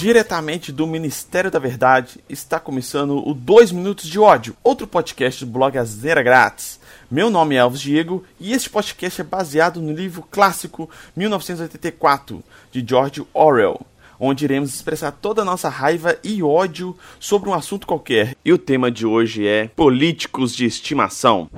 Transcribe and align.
Diretamente 0.00 0.72
do 0.72 0.86
Ministério 0.86 1.50
da 1.50 1.58
Verdade, 1.58 2.24
está 2.26 2.58
começando 2.58 3.22
o 3.22 3.34
2 3.34 3.70
Minutos 3.70 4.08
de 4.08 4.18
Ódio, 4.18 4.56
outro 4.64 4.86
podcast 4.86 5.44
do 5.44 5.50
blog 5.50 5.76
Azera 5.76 6.22
Grátis. 6.22 6.80
Meu 7.10 7.28
nome 7.28 7.54
é 7.54 7.58
Alves 7.58 7.82
Diego 7.82 8.24
e 8.40 8.54
este 8.54 8.70
podcast 8.70 9.20
é 9.20 9.24
baseado 9.24 9.78
no 9.78 9.92
livro 9.92 10.24
clássico 10.30 10.88
1984, 11.14 12.42
de 12.72 12.82
George 12.88 13.22
Orwell, 13.34 13.82
onde 14.18 14.46
iremos 14.46 14.74
expressar 14.74 15.12
toda 15.12 15.42
a 15.42 15.44
nossa 15.44 15.68
raiva 15.68 16.16
e 16.24 16.42
ódio 16.42 16.96
sobre 17.18 17.50
um 17.50 17.54
assunto 17.54 17.86
qualquer. 17.86 18.34
E 18.42 18.54
o 18.54 18.58
tema 18.58 18.90
de 18.90 19.04
hoje 19.04 19.46
é 19.46 19.68
políticos 19.68 20.56
de 20.56 20.64
estimação. 20.64 21.50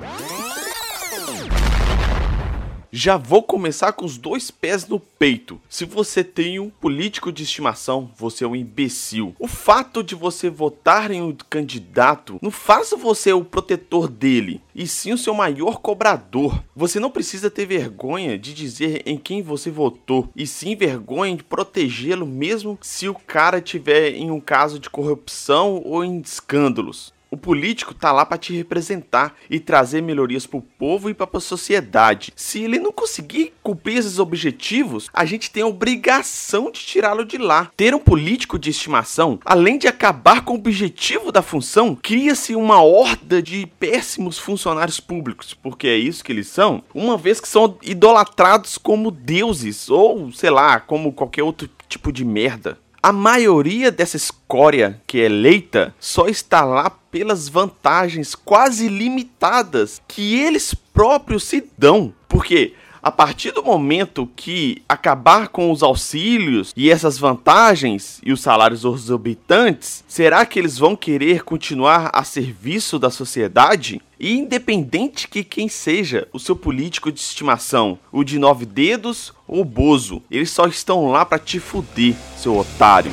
Já 2.95 3.17
vou 3.17 3.41
começar 3.41 3.91
com 3.93 4.05
os 4.05 4.19
dois 4.19 4.51
pés 4.51 4.87
no 4.87 4.99
peito. 4.99 5.59
Se 5.67 5.83
você 5.83 6.23
tem 6.23 6.59
um 6.59 6.69
político 6.69 7.31
de 7.31 7.41
estimação, 7.41 8.11
você 8.15 8.43
é 8.43 8.47
um 8.47 8.55
imbecil. 8.55 9.35
O 9.39 9.47
fato 9.47 10.03
de 10.03 10.13
você 10.13 10.47
votar 10.47 11.09
em 11.09 11.19
um 11.19 11.35
candidato 11.49 12.37
não 12.39 12.51
faz 12.51 12.91
você 12.91 13.33
o 13.33 13.43
protetor 13.43 14.07
dele, 14.07 14.61
e 14.75 14.85
sim 14.85 15.11
o 15.11 15.17
seu 15.17 15.33
maior 15.33 15.79
cobrador. 15.79 16.63
Você 16.75 16.99
não 16.99 17.09
precisa 17.09 17.49
ter 17.49 17.65
vergonha 17.65 18.37
de 18.37 18.53
dizer 18.53 19.01
em 19.07 19.17
quem 19.17 19.41
você 19.41 19.71
votou, 19.71 20.29
e 20.35 20.45
sim 20.45 20.75
vergonha 20.75 21.35
de 21.35 21.43
protegê-lo 21.43 22.27
mesmo 22.27 22.77
se 22.79 23.09
o 23.09 23.15
cara 23.15 23.59
tiver 23.59 24.13
em 24.13 24.29
um 24.29 24.39
caso 24.39 24.77
de 24.77 24.91
corrupção 24.91 25.81
ou 25.83 26.05
em 26.05 26.21
escândalos. 26.21 27.11
O 27.33 27.37
político 27.37 27.95
tá 27.95 28.11
lá 28.11 28.23
para 28.23 28.37
te 28.37 28.53
representar 28.53 29.33
e 29.49 29.59
trazer 29.59 30.03
melhorias 30.03 30.45
para 30.45 30.59
o 30.59 30.61
povo 30.61 31.09
e 31.09 31.15
para 31.15 31.27
a 31.33 31.39
sociedade. 31.39 32.31
Se 32.35 32.61
ele 32.61 32.77
não 32.77 32.91
conseguir 32.91 33.53
cumprir 33.63 33.97
esses 33.97 34.19
objetivos, 34.19 35.09
a 35.11 35.25
gente 35.25 35.49
tem 35.49 35.63
a 35.63 35.67
obrigação 35.67 36.69
de 36.69 36.81
tirá-lo 36.81 37.25
de 37.25 37.39
lá. 37.39 37.71
Ter 37.75 37.95
um 37.95 37.99
político 37.99 38.59
de 38.59 38.69
estimação, 38.69 39.39
além 39.43 39.79
de 39.79 39.87
acabar 39.87 40.45
com 40.45 40.53
o 40.53 40.57
objetivo 40.57 41.31
da 41.31 41.41
função, 41.41 41.95
cria-se 41.95 42.55
uma 42.55 42.83
horda 42.83 43.41
de 43.41 43.65
péssimos 43.79 44.37
funcionários 44.37 44.99
públicos, 44.99 45.55
porque 45.55 45.87
é 45.87 45.97
isso 45.97 46.23
que 46.23 46.31
eles 46.31 46.45
são, 46.45 46.83
uma 46.93 47.17
vez 47.17 47.39
que 47.39 47.47
são 47.47 47.79
idolatrados 47.81 48.77
como 48.77 49.09
deuses 49.09 49.89
ou, 49.89 50.31
sei 50.31 50.51
lá, 50.51 50.79
como 50.79 51.11
qualquer 51.11 51.41
outro 51.41 51.67
tipo 51.89 52.11
de 52.11 52.23
merda. 52.23 52.82
A 53.05 53.11
maioria 53.11 53.91
dessa 53.91 54.15
escória 54.15 55.01
que 55.05 55.19
é 55.19 55.25
eleita 55.25 55.93
só 55.99 56.27
está 56.29 56.63
lá 56.63 56.89
pelas 56.89 57.49
vantagens 57.49 58.33
quase 58.33 58.87
limitadas 58.87 60.01
que 60.07 60.39
eles 60.39 60.73
próprios 60.73 61.43
se 61.43 61.69
dão. 61.77 62.13
Porque 62.29 62.73
a 63.03 63.11
partir 63.11 63.51
do 63.51 63.61
momento 63.61 64.29
que 64.33 64.81
acabar 64.87 65.49
com 65.49 65.69
os 65.69 65.83
auxílios 65.83 66.73
e 66.75 66.89
essas 66.89 67.19
vantagens 67.19 68.21
e 68.25 68.31
os 68.31 68.39
salários 68.39 68.85
exorbitantes, 68.85 70.05
será 70.07 70.45
que 70.45 70.57
eles 70.57 70.77
vão 70.77 70.95
querer 70.95 71.43
continuar 71.43 72.09
a 72.13 72.23
serviço 72.23 72.97
da 72.97 73.09
sociedade? 73.09 74.01
E 74.17 74.37
independente 74.37 75.27
que 75.27 75.43
quem 75.43 75.67
seja 75.67 76.29
o 76.31 76.39
seu 76.39 76.55
político 76.55 77.11
de 77.11 77.19
estimação, 77.19 77.99
o 78.09 78.23
de 78.23 78.39
nove 78.39 78.65
dedos 78.65 79.33
ou 79.45 79.59
o 79.61 79.65
Bozo, 79.65 80.23
eles 80.31 80.49
só 80.49 80.65
estão 80.65 81.11
lá 81.11 81.25
para 81.25 81.39
te 81.39 81.59
fuder, 81.59 82.15
seu 82.37 82.57
otário. 82.57 83.11